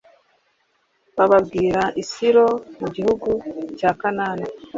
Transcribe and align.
bababwirira 1.17 1.83
i 2.01 2.03
silo 2.11 2.47
mu 2.79 2.87
gihugu 2.95 3.29
cya 3.77 3.91
kanahani 3.99 4.47